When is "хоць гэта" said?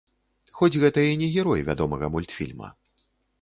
0.59-1.03